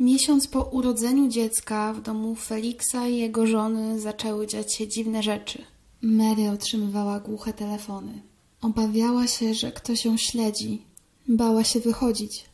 Miesiąc 0.00 0.46
po 0.46 0.62
urodzeniu 0.62 1.28
dziecka 1.28 1.92
w 1.92 2.02
domu 2.02 2.34
Feliksa 2.34 3.08
i 3.08 3.16
jego 3.16 3.46
żony 3.46 4.00
zaczęły 4.00 4.46
dziać 4.46 4.74
się 4.74 4.88
dziwne 4.88 5.22
rzeczy. 5.22 5.71
Mary 6.02 6.50
otrzymywała 6.50 7.20
głuche 7.20 7.52
telefony. 7.52 8.22
Obawiała 8.60 9.26
się, 9.26 9.54
że 9.54 9.72
ktoś 9.72 10.04
ją 10.04 10.16
śledzi. 10.16 10.82
Bała 11.28 11.64
się 11.64 11.80
wychodzić. 11.80 12.44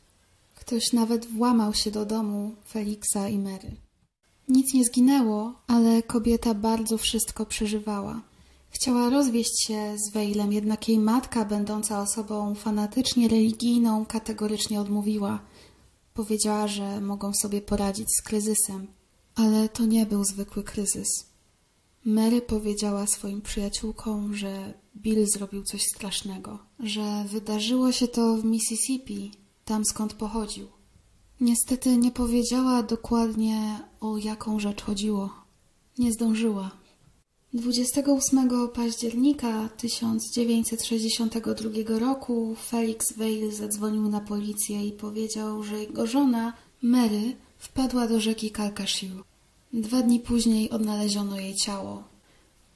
Ktoś 0.54 0.92
nawet 0.92 1.26
włamał 1.26 1.74
się 1.74 1.90
do 1.90 2.06
domu 2.06 2.54
Feliksa 2.68 3.28
i 3.28 3.38
Mary. 3.38 3.76
Nic 4.48 4.74
nie 4.74 4.84
zginęło, 4.84 5.54
ale 5.66 6.02
kobieta 6.02 6.54
bardzo 6.54 6.98
wszystko 6.98 7.46
przeżywała. 7.46 8.22
Chciała 8.70 9.10
rozwieść 9.10 9.66
się 9.66 9.96
z 9.98 10.12
Wejlem, 10.12 10.52
jednak 10.52 10.88
jej 10.88 10.98
matka, 10.98 11.44
będąca 11.44 12.02
osobą 12.02 12.54
fanatycznie 12.54 13.28
religijną, 13.28 14.06
kategorycznie 14.06 14.80
odmówiła. 14.80 15.40
Powiedziała, 16.14 16.68
że 16.68 17.00
mogą 17.00 17.32
sobie 17.34 17.60
poradzić 17.60 18.06
z 18.18 18.22
kryzysem. 18.22 18.86
Ale 19.34 19.68
to 19.68 19.84
nie 19.84 20.06
był 20.06 20.24
zwykły 20.24 20.64
kryzys. 20.64 21.27
Mary 22.08 22.42
powiedziała 22.42 23.06
swoim 23.06 23.42
przyjaciółkom, 23.42 24.36
że 24.36 24.74
Bill 24.96 25.26
zrobił 25.26 25.62
coś 25.62 25.82
strasznego, 25.82 26.58
że 26.80 27.24
wydarzyło 27.28 27.92
się 27.92 28.08
to 28.08 28.36
w 28.36 28.44
Mississippi, 28.44 29.32
tam 29.64 29.84
skąd 29.84 30.14
pochodził. 30.14 30.66
Niestety 31.40 31.96
nie 31.96 32.10
powiedziała 32.10 32.82
dokładnie 32.82 33.80
o 34.00 34.18
jaką 34.18 34.60
rzecz 34.60 34.82
chodziło. 34.82 35.30
Nie 35.98 36.12
zdążyła. 36.12 36.70
28 37.52 38.48
października 38.74 39.68
1962 39.68 41.98
roku 41.98 42.56
Felix 42.68 43.16
Vale 43.16 43.52
zadzwonił 43.52 44.08
na 44.08 44.20
policję 44.20 44.86
i 44.86 44.92
powiedział, 44.92 45.62
że 45.62 45.80
jego 45.80 46.06
żona, 46.06 46.52
Mary, 46.82 47.36
wpadła 47.58 48.08
do 48.08 48.20
rzeki 48.20 48.50
Calcasieu. 48.50 49.27
Dwa 49.72 50.02
dni 50.02 50.20
później 50.20 50.70
odnaleziono 50.70 51.40
jej 51.40 51.54
ciało. 51.54 52.04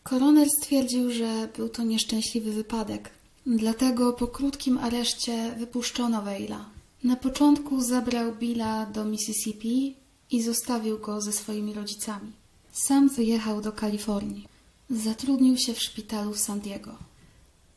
Koroner 0.03 0.49
stwierdził, 0.51 1.13
że 1.13 1.49
był 1.57 1.69
to 1.69 1.83
nieszczęśliwy 1.83 2.53
wypadek. 2.53 3.11
Dlatego 3.47 4.13
po 4.13 4.27
krótkim 4.27 4.79
areszcie 4.79 5.55
wypuszczono 5.59 6.23
Vale'a. 6.23 6.59
Na 7.05 7.17
początku 7.17 7.81
zabrał 7.81 8.35
Billa 8.35 8.87
do 8.87 9.05
Mississippi 9.05 9.97
i 10.31 10.43
zostawił 10.43 10.99
go 10.99 11.21
ze 11.21 11.33
swoimi 11.33 11.75
rodzicami. 11.75 12.33
Sam 12.73 13.09
wyjechał 13.09 13.61
do 13.61 13.73
Kalifornii. 13.73 14.49
Zatrudnił 14.91 15.57
się 15.57 15.75
w 15.75 15.83
szpitalu 15.83 16.33
w 16.33 16.39
San 16.39 16.61
Diego. 16.61 16.97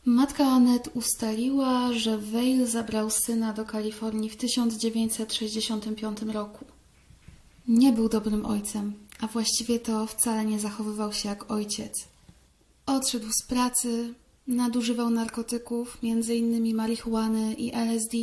Matka 0.06 0.46
Annette 0.46 0.92
ustaliła, 0.94 1.94
że 1.94 2.18
Vale 2.18 2.68
zabrał 2.68 3.10
syna 3.10 3.54
do 3.54 3.66
Kalifornii 3.66 4.30
w 4.30 4.38
1965 4.38 6.22
roku. 6.22 6.66
Nie 7.68 7.94
był 7.94 8.10
dobrym 8.10 8.46
ojcem, 8.46 8.94
a 9.20 9.28
właściwie 9.28 9.80
to 9.80 10.08
wcale 10.08 10.46
nie 10.46 10.60
zachowywał 10.60 11.14
się 11.14 11.30
jak 11.30 11.52
ojciec. 11.52 12.08
Odszedł 12.86 13.28
z 13.32 13.46
pracy, 13.48 14.14
nadużywał 14.48 15.10
narkotyków, 15.10 15.98
m.in. 16.04 16.76
marihuany 16.76 17.54
i 17.54 17.74
LSD. 17.74 18.18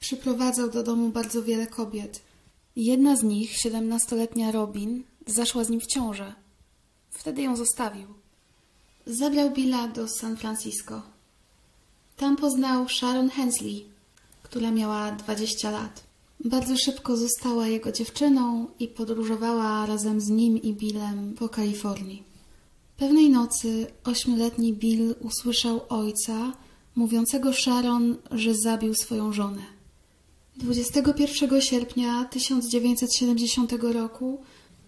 Przyprowadzał 0.00 0.70
do 0.70 0.82
domu 0.82 1.08
bardzo 1.08 1.42
wiele 1.42 1.66
kobiet. 1.66 2.22
Jedna 2.76 3.16
z 3.16 3.22
nich, 3.22 3.56
siedemnastoletnia 3.56 4.52
Robin, 4.52 5.02
zaszła 5.26 5.64
z 5.64 5.70
nim 5.70 5.80
w 5.80 5.86
ciążę. 5.86 6.34
Wtedy 7.10 7.42
ją 7.42 7.56
zostawił. 7.56 8.06
Zabrał 9.06 9.50
Billa 9.50 9.88
do 9.88 10.08
San 10.08 10.36
Francisco. 10.36 11.02
Tam 12.16 12.36
poznał 12.36 12.88
Sharon 12.88 13.30
Hensley, 13.30 13.84
która 14.42 14.70
miała 14.70 15.12
20 15.12 15.70
lat. 15.70 16.04
Bardzo 16.44 16.76
szybko 16.76 17.16
została 17.16 17.68
jego 17.68 17.92
dziewczyną 17.92 18.66
i 18.78 18.88
podróżowała 18.88 19.86
razem 19.86 20.20
z 20.20 20.28
nim 20.28 20.62
i 20.62 20.74
Billem 20.74 21.34
po 21.38 21.48
Kalifornii. 21.48 22.22
Pewnej 22.96 23.30
nocy 23.30 23.86
ośmioletni 24.04 24.72
Bill 24.72 25.14
usłyszał 25.20 25.80
ojca 25.88 26.52
mówiącego 26.94 27.52
Sharon, 27.52 28.16
że 28.30 28.54
zabił 28.54 28.94
swoją 28.94 29.32
żonę. 29.32 29.62
21 30.56 31.60
sierpnia 31.60 32.24
1970 32.24 33.72
roku 33.72 34.40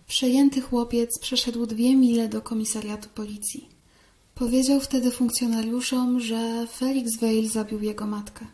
przejęty 0.07 0.61
chłopiec 0.61 1.19
przeszedł 1.19 1.67
dwie 1.67 1.97
mile 1.97 2.29
do 2.29 2.43
komisariatu 2.43 3.09
policji. 3.15 3.69
Powiedział 4.35 4.81
wtedy 4.81 5.11
funkcjonariuszom, 5.11 6.21
że 6.21 6.67
Felix 6.67 7.17
Vale 7.17 7.49
zabił 7.49 7.83
jego 7.83 8.07
matkę. 8.07 8.47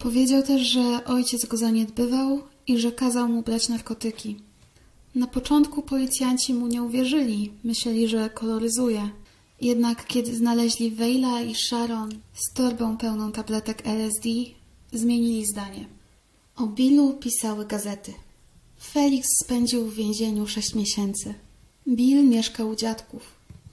Powiedział 0.00 0.42
też, 0.42 0.62
że 0.62 1.04
ojciec 1.04 1.46
go 1.46 1.56
zaniedbywał 1.56 2.40
i 2.66 2.78
że 2.78 2.92
kazał 2.92 3.28
mu 3.28 3.42
brać 3.42 3.68
narkotyki. 3.68 4.36
Na 5.14 5.26
początku 5.26 5.82
policjanci 5.82 6.54
mu 6.54 6.66
nie 6.66 6.82
uwierzyli, 6.82 7.52
myśleli, 7.64 8.08
że 8.08 8.30
koloryzuje. 8.30 9.10
Jednak 9.60 10.06
kiedy 10.06 10.36
znaleźli 10.36 10.90
Wejla 10.90 11.40
i 11.40 11.54
Sharon 11.54 12.10
z 12.34 12.52
torbą 12.54 12.96
pełną 12.96 13.32
tabletek 13.32 13.86
LSD, 13.86 14.28
zmienili 14.92 15.46
zdanie. 15.46 15.86
O 16.56 16.66
Billu 16.66 17.14
pisały 17.14 17.66
gazety. 17.66 18.12
Felix 18.92 19.28
spędził 19.44 19.86
w 19.86 19.94
więzieniu 19.94 20.46
sześć 20.46 20.74
miesięcy. 20.74 21.34
Bill 21.88 22.28
mieszkał 22.28 22.68
u 22.68 22.76
dziadków. 22.76 23.22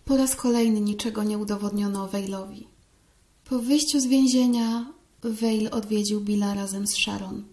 Po 0.05 0.17
raz 0.17 0.35
kolejny 0.35 0.81
niczego 0.81 1.23
nie 1.23 1.37
udowodniono 1.37 2.07
Wejlowi. 2.07 2.67
Po 3.49 3.59
wyjściu 3.59 3.99
z 3.99 4.05
więzienia 4.05 4.96
Wejl 5.23 5.69
odwiedził 5.71 6.21
Billa 6.21 6.53
razem 6.53 6.87
z 6.87 6.95
Sharon. 6.95 7.43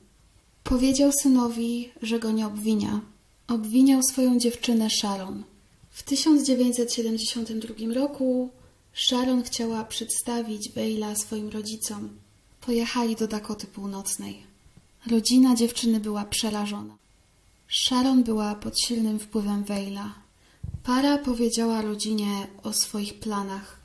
Powiedział 0.65 1.11
synowi, 1.23 1.91
że 2.03 2.19
go 2.19 2.31
nie 2.31 2.47
obwinia. 2.47 3.01
Obwiniał 3.49 4.03
swoją 4.03 4.39
dziewczynę 4.39 4.91
Sharon. 4.91 5.45
W 5.91 6.03
1972 6.03 7.95
roku 7.95 8.51
Sharon 8.95 9.43
chciała 9.43 9.85
przedstawić 9.85 10.71
Wejla 10.71 11.15
swoim 11.17 11.49
rodzicom. 11.49 12.09
Pojechali 12.61 13.17
do 13.17 13.29
Dakoty 13.29 13.67
Północnej. 13.67 14.43
Rodzina 15.07 15.55
dziewczyny 15.55 16.01
była 16.01 16.25
przerażona. 16.25 16.97
Sharon 17.69 18.23
była 18.23 18.55
pod 18.55 18.81
silnym 18.81 19.19
wpływem 19.19 19.65
Wejla. 19.65 20.15
Para 20.83 21.19
powiedziała 21.19 21.83
rodzinie 21.83 22.47
o 22.63 22.73
swoich 22.73 23.21
planach. 23.21 23.84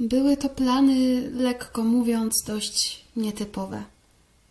Były 0.00 0.36
to 0.36 0.48
plany, 0.48 1.30
lekko 1.30 1.84
mówiąc, 1.84 2.42
dość 2.46 3.04
nietypowe. 3.16 3.84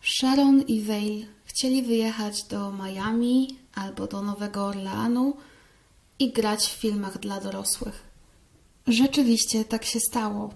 Sharon 0.01 0.61
i 0.61 0.81
Vale 0.81 1.25
chcieli 1.45 1.83
wyjechać 1.83 2.43
do 2.43 2.71
Miami 2.71 3.57
albo 3.75 4.07
do 4.07 4.21
Nowego 4.21 4.65
Orleanu 4.65 5.37
i 6.19 6.31
grać 6.31 6.67
w 6.67 6.79
filmach 6.81 7.19
dla 7.19 7.41
dorosłych. 7.41 8.03
Rzeczywiście 8.87 9.65
tak 9.65 9.85
się 9.85 9.99
stało. 9.99 10.53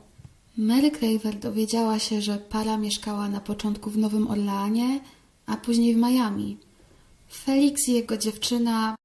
Mary 0.58 0.92
Craver 0.92 1.40
dowiedziała 1.40 2.00
się, 2.00 2.22
że 2.22 2.38
para 2.38 2.78
mieszkała 2.78 3.30
na 3.30 3.40
początku 3.40 3.90
w 3.90 3.98
Nowym 3.98 4.28
Orleanie, 4.28 5.00
a 5.46 5.58
później 5.58 5.96
w 5.96 5.98
Miami. 5.98 6.58
Felix 7.30 7.88
i 7.88 7.94
jego 7.94 8.18
dziewczyna 8.18 8.96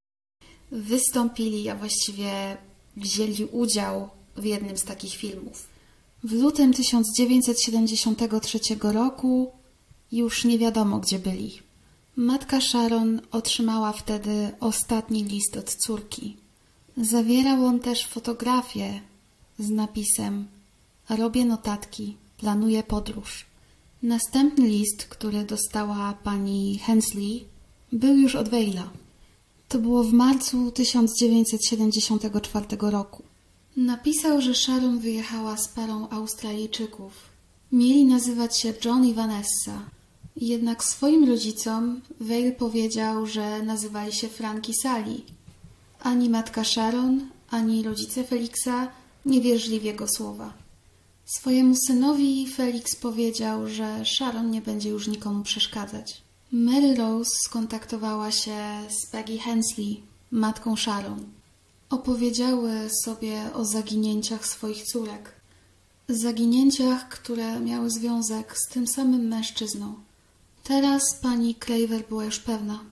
wystąpili, 0.70 1.68
a 1.68 1.76
właściwie 1.76 2.56
wzięli 2.96 3.44
udział 3.44 4.08
w 4.36 4.44
jednym 4.44 4.76
z 4.76 4.84
takich 4.84 5.14
filmów. 5.14 5.75
W 6.26 6.32
lutym 6.32 6.72
1973 6.72 8.58
roku 8.82 9.52
już 10.12 10.44
nie 10.44 10.58
wiadomo, 10.58 10.98
gdzie 10.98 11.18
byli. 11.18 11.52
Matka 12.16 12.60
Sharon 12.60 13.20
otrzymała 13.32 13.92
wtedy 13.92 14.50
ostatni 14.60 15.24
list 15.24 15.56
od 15.56 15.74
córki. 15.74 16.36
Zawierał 16.96 17.66
on 17.66 17.80
też 17.80 18.06
fotografię 18.06 19.00
z 19.58 19.70
napisem 19.70 20.46
Robię 21.08 21.44
notatki, 21.44 22.16
planuję 22.38 22.82
podróż. 22.82 23.46
Następny 24.02 24.68
list, 24.68 25.04
który 25.04 25.44
dostała 25.44 26.12
pani 26.12 26.78
Hensley, 26.78 27.44
był 27.92 28.16
już 28.16 28.34
od 28.34 28.48
Wejla. 28.48 28.90
To 29.68 29.78
było 29.78 30.04
w 30.04 30.12
marcu 30.12 30.70
1974 30.70 32.66
roku. 32.80 33.22
Napisał, 33.76 34.40
że 34.40 34.54
Sharon 34.54 34.98
wyjechała 34.98 35.56
z 35.56 35.68
parą 35.68 36.08
Australijczyków. 36.08 37.12
Mieli 37.72 38.04
nazywać 38.04 38.60
się 38.60 38.74
John 38.84 39.04
i 39.04 39.14
Vanessa. 39.14 39.90
Jednak 40.36 40.84
swoim 40.84 41.28
rodzicom 41.28 42.00
Vale 42.20 42.52
powiedział, 42.52 43.26
że 43.26 43.62
nazywali 43.62 44.12
się 44.12 44.28
Frank 44.28 44.68
i 44.68 44.74
Sally. 44.74 45.20
Ani 46.00 46.30
matka 46.30 46.64
Sharon, 46.64 47.20
ani 47.50 47.82
rodzice 47.82 48.24
Felixa 48.24 48.88
nie 49.26 49.40
wierzyli 49.40 49.80
w 49.80 49.84
jego 49.84 50.08
słowa. 50.08 50.52
Swojemu 51.24 51.74
synowi 51.86 52.48
Felix 52.48 52.96
powiedział, 52.96 53.68
że 53.68 54.04
Sharon 54.04 54.50
nie 54.50 54.60
będzie 54.60 54.88
już 54.88 55.08
nikomu 55.08 55.42
przeszkadzać. 55.42 56.22
Mary 56.52 56.94
Rose 56.94 57.30
skontaktowała 57.44 58.30
się 58.30 58.56
z 58.88 59.10
Peggy 59.10 59.38
Hensley, 59.38 60.02
matką 60.30 60.76
Sharon. 60.76 61.35
Opowiedziały 61.90 62.70
sobie 63.04 63.50
o 63.54 63.64
zaginięciach 63.64 64.46
swoich 64.46 64.82
córek. 64.82 65.32
Zaginięciach, 66.08 67.08
które 67.08 67.60
miały 67.60 67.90
związek 67.90 68.58
z 68.58 68.68
tym 68.68 68.86
samym 68.86 69.28
mężczyzną. 69.28 69.94
Teraz 70.64 71.02
pani 71.22 71.54
Claver 71.54 72.08
była 72.08 72.24
już 72.24 72.38
pewna. 72.38 72.84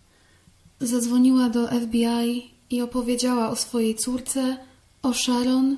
Zadzwoniła 0.80 1.50
do 1.50 1.68
FBI 1.68 2.50
i 2.70 2.82
opowiedziała 2.82 3.50
o 3.50 3.56
swojej 3.56 3.94
córce, 3.94 4.56
o 5.02 5.14
Sharon 5.14 5.76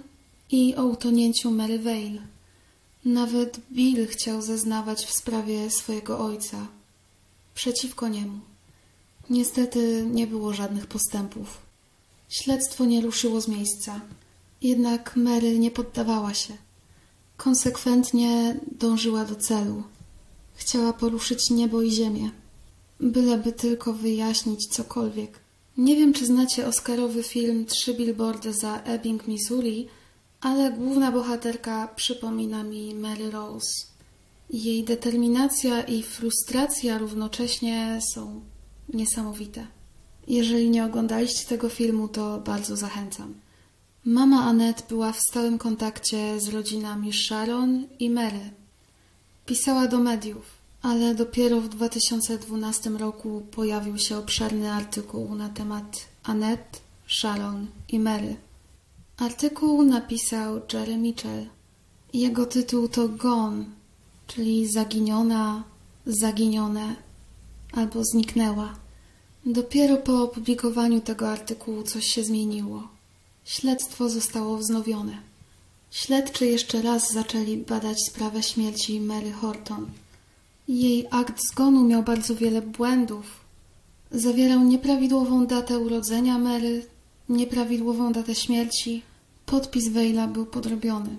i 0.51 0.75
o 0.75 0.85
utonięciu 0.85 1.51
Mary 1.51 1.79
Vale. 1.79 2.23
Nawet 3.05 3.61
Bill 3.73 4.07
chciał 4.07 4.43
zeznawać 4.43 5.07
w 5.07 5.13
sprawie 5.13 5.71
swojego 5.71 6.19
ojca. 6.19 6.67
Przeciwko 7.55 8.09
niemu. 8.09 8.41
Niestety 9.31 10.07
nie 10.11 10.27
było 10.27 10.53
żadnych 10.53 10.87
postępów. 10.87 11.66
Śledztwo 12.29 12.85
nie 12.85 13.01
ruszyło 13.01 13.41
z 13.41 13.49
miejsca. 13.49 14.01
Jednak 14.63 15.17
Mary 15.17 15.59
nie 15.59 15.71
poddawała 15.71 16.35
się. 16.35 16.55
Konsekwentnie 17.37 18.61
dążyła 18.79 19.25
do 19.25 19.37
celu. 19.37 19.83
Chciała 20.55 20.93
poruszyć 20.93 21.51
niebo 21.51 21.83
i 21.83 21.91
ziemię. 21.91 22.31
Byleby 23.01 23.53
tylko 23.53 23.93
wyjaśnić 23.93 24.67
cokolwiek. 24.67 25.41
Nie 25.77 25.97
wiem, 25.97 26.13
czy 26.13 26.27
znacie 26.27 26.67
Oscarowy 26.67 27.23
film 27.23 27.67
Trzy 27.67 27.95
billboardy 27.95 28.53
za 28.53 28.83
Ebbing, 28.83 29.29
Missouri, 29.29 29.89
ale 30.41 30.73
główna 30.73 31.13
bohaterka 31.13 31.89
przypomina 31.97 32.63
mi 32.63 32.95
Mary 32.95 33.31
Rose. 33.31 33.87
Jej 34.51 34.85
determinacja 34.85 35.83
i 35.83 36.03
frustracja 36.03 36.99
równocześnie 36.99 38.01
są 38.15 38.41
niesamowite. 38.89 39.67
Jeżeli 40.29 40.71
nie 40.71 40.85
oglądaliście 40.85 41.49
tego 41.49 41.69
filmu, 41.69 42.09
to 42.09 42.41
bardzo 42.41 42.77
zachęcam. 42.77 43.35
Mama 44.05 44.45
Annette 44.45 44.83
była 44.89 45.13
w 45.13 45.21
stałym 45.21 45.59
kontakcie 45.59 46.41
z 46.41 46.49
rodzinami 46.49 47.13
Sharon 47.13 47.87
i 47.99 48.11
Mary. 48.11 48.51
Pisała 49.47 49.87
do 49.87 49.99
mediów, 49.99 50.45
ale 50.83 51.15
dopiero 51.15 51.61
w 51.61 51.69
2012 51.69 52.91
roku 52.91 53.47
pojawił 53.51 53.99
się 53.99 54.17
obszerny 54.17 54.73
artykuł 54.73 55.35
na 55.35 55.49
temat 55.49 56.09
Annette, 56.23 56.79
Sharon 57.09 57.67
i 57.89 57.99
Mary. 57.99 58.37
Artykuł 59.17 59.83
napisał 59.83 60.61
Jerry 60.73 60.97
Mitchell. 60.97 61.47
Jego 62.13 62.47
tytuł 62.47 62.89
to 62.89 63.09
Gone, 63.09 63.65
czyli 64.27 64.69
zaginiona, 64.69 65.65
zaginione 66.07 66.97
albo 67.73 68.05
zniknęła. 68.05 68.86
Dopiero 69.49 69.97
po 69.97 70.23
opublikowaniu 70.23 71.01
tego 71.01 71.29
artykułu 71.31 71.83
coś 71.83 72.07
się 72.07 72.25
zmieniło. 72.25 72.89
Śledztwo 73.45 74.09
zostało 74.09 74.57
wznowione. 74.57 75.19
Śledczy 75.91 76.47
jeszcze 76.47 76.83
raz 76.83 77.13
zaczęli 77.13 77.57
badać 77.57 77.97
sprawę 78.07 78.43
śmierci 78.43 79.01
Mary 79.01 79.33
Horton. 79.33 79.87
Jej 80.69 81.07
akt 81.11 81.43
zgonu 81.43 81.85
miał 81.85 82.03
bardzo 82.03 82.35
wiele 82.35 82.63
błędów. 82.63 83.25
Zawierał 84.11 84.65
nieprawidłową 84.65 85.47
datę 85.47 85.79
urodzenia 85.79 86.39
Mary, 86.39 86.87
nieprawidłową 87.29 88.13
datę 88.13 88.35
śmierci. 88.35 89.03
Podpis 89.47 89.89
Wejla 89.89 90.27
był 90.27 90.47
podrobiony. 90.47 91.17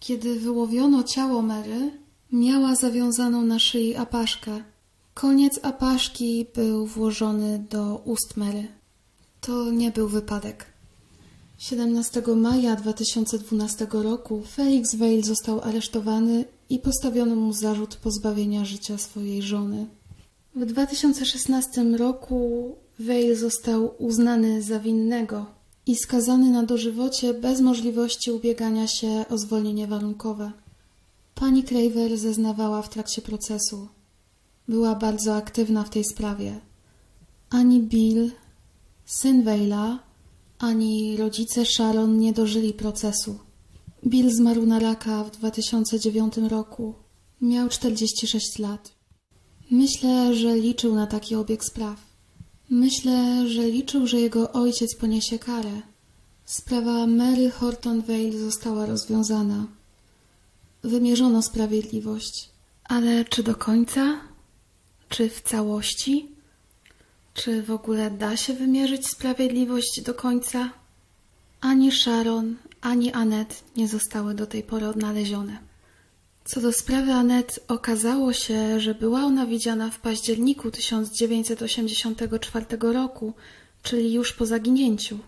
Kiedy 0.00 0.40
wyłowiono 0.40 1.02
ciało 1.02 1.42
Mary, 1.42 1.90
miała 2.32 2.74
zawiązaną 2.74 3.42
na 3.42 3.58
szyi 3.58 3.94
apaszkę. 3.94 4.75
Koniec 5.16 5.60
apaszki 5.62 6.46
był 6.54 6.86
włożony 6.86 7.64
do 7.70 8.02
ust 8.04 8.36
Mary. 8.36 8.66
To 9.40 9.70
nie 9.70 9.90
był 9.90 10.08
wypadek. 10.08 10.66
17 11.58 12.22
maja 12.36 12.76
2012 12.76 13.86
roku 13.92 14.42
Felix 14.42 14.94
Weil 14.94 15.22
został 15.24 15.60
aresztowany 15.60 16.44
i 16.70 16.78
postawiono 16.78 17.36
mu 17.36 17.52
zarzut 17.52 17.96
pozbawienia 17.96 18.64
życia 18.64 18.98
swojej 18.98 19.42
żony. 19.42 19.86
W 20.56 20.64
2016 20.64 21.84
roku 21.84 22.74
Weil 22.98 23.36
został 23.36 23.94
uznany 23.98 24.62
za 24.62 24.80
winnego 24.80 25.46
i 25.86 25.96
skazany 25.96 26.50
na 26.50 26.62
dożywocie 26.62 27.34
bez 27.34 27.60
możliwości 27.60 28.30
ubiegania 28.30 28.86
się 28.86 29.24
o 29.30 29.38
zwolnienie 29.38 29.86
warunkowe. 29.86 30.52
Pani 31.34 31.64
Craver 31.64 32.18
zeznawała 32.18 32.82
w 32.82 32.88
trakcie 32.88 33.22
procesu. 33.22 33.88
Była 34.68 34.94
bardzo 34.94 35.36
aktywna 35.36 35.84
w 35.84 35.90
tej 35.90 36.04
sprawie. 36.04 36.60
Ani 37.50 37.80
Bill, 37.80 38.30
syn 39.04 39.42
Weila, 39.42 39.98
ani 40.58 41.16
rodzice 41.16 41.66
Sharon 41.66 42.18
nie 42.18 42.32
dożyli 42.32 42.72
procesu. 42.72 43.38
Bill 44.06 44.30
zmarł 44.30 44.66
na 44.66 44.78
raka 44.78 45.24
w 45.24 45.30
2009 45.30 46.36
roku. 46.36 46.94
Miał 47.40 47.68
46 47.68 48.58
lat. 48.58 48.92
Myślę, 49.70 50.34
że 50.34 50.56
liczył 50.56 50.94
na 50.94 51.06
taki 51.06 51.34
obieg 51.34 51.64
spraw. 51.64 51.96
Myślę, 52.70 53.48
że 53.48 53.70
liczył, 53.70 54.06
że 54.06 54.20
jego 54.20 54.52
ojciec 54.52 54.96
poniesie 54.96 55.38
karę. 55.38 55.82
Sprawa 56.44 57.06
Mary 57.06 57.50
Horton 57.50 58.02
Vale 58.02 58.38
została 58.38 58.86
rozwiązana. 58.86 59.66
Wymierzono 60.82 61.42
sprawiedliwość. 61.42 62.50
Ale 62.84 63.24
czy 63.24 63.42
do 63.42 63.54
końca? 63.54 64.20
Czy 65.08 65.30
w 65.30 65.42
całości? 65.42 66.28
Czy 67.34 67.62
w 67.62 67.70
ogóle 67.70 68.10
da 68.10 68.36
się 68.36 68.54
wymierzyć 68.54 69.06
sprawiedliwość 69.06 70.00
do 70.00 70.14
końca? 70.14 70.70
Ani 71.60 71.92
Sharon, 71.92 72.56
ani 72.80 73.12
Anet 73.12 73.64
nie 73.76 73.88
zostały 73.88 74.34
do 74.34 74.46
tej 74.46 74.62
pory 74.62 74.88
odnalezione. 74.88 75.58
Co 76.44 76.60
do 76.60 76.72
sprawy 76.72 77.12
Anet, 77.12 77.60
okazało 77.68 78.32
się, 78.32 78.80
że 78.80 78.94
była 78.94 79.20
ona 79.20 79.46
widziana 79.46 79.90
w 79.90 80.00
październiku 80.00 80.70
1984 80.70 82.66
roku, 82.80 83.34
czyli 83.82 84.12
już 84.12 84.32
po 84.32 84.46
zaginięciu. 84.46 85.18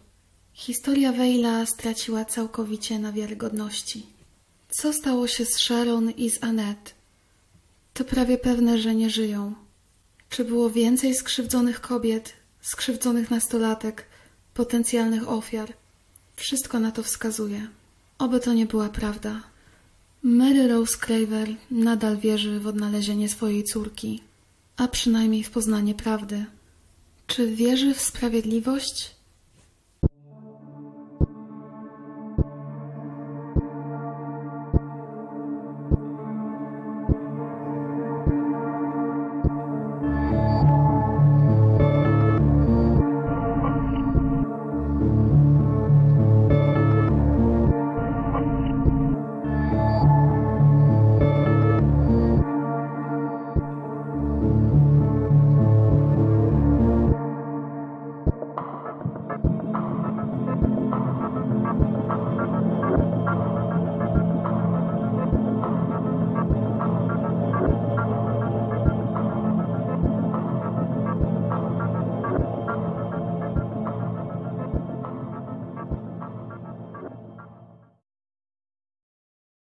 Historia 0.53 1.13
Wejla 1.13 1.67
straciła 1.67 2.25
całkowicie 2.25 2.99
na 2.99 3.13
wiarygodności. 3.13 4.07
Co 4.71 4.93
stało 4.93 5.27
się 5.27 5.45
z 5.45 5.59
Sharon 5.59 6.11
i 6.11 6.31
z 6.31 6.45
Anet? 6.45 6.95
To 7.95 8.05
prawie 8.05 8.39
pewne, 8.39 8.79
że 8.79 8.95
nie 8.95 9.11
żyją. 9.11 9.55
Czy 10.29 10.45
było 10.45 10.71
więcej 10.71 11.15
skrzywdzonych 11.15 11.81
kobiet, 11.81 12.33
skrzywdzonych 12.61 13.31
nastolatek, 13.31 14.05
potencjalnych 14.55 15.29
ofiar? 15.29 15.73
Wszystko 16.37 16.81
na 16.81 16.93
to 16.93 17.03
wskazuje. 17.03 17.69
Oby 18.19 18.41
to 18.41 18.53
nie 18.53 18.67
była 18.67 18.89
prawda. 18.89 19.43
Mary 20.23 20.69
Rose 20.69 20.99
Craver 20.99 21.49
nadal 21.71 22.17
wierzy 22.17 22.61
w 22.61 22.67
odnalezienie 22.67 23.29
swojej 23.29 23.65
córki, 23.65 24.23
a 24.77 24.89
przynajmniej 24.89 25.45
w 25.45 25.51
poznanie 25.51 25.95
prawdy. 25.95 26.45
Czy 27.27 27.55
wierzy 27.55 27.95
w 27.95 28.01
sprawiedliwość? 28.01 29.18